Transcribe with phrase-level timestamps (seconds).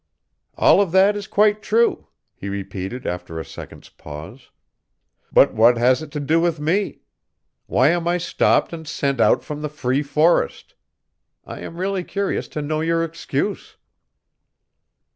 [0.57, 4.49] "All of that is quite true," he repeated after a second's pause;
[5.31, 7.01] "but what has it to do with me?
[7.67, 10.73] Why am I stopped and sent out from the free forest?
[11.45, 13.77] I am really curious to know your excuse."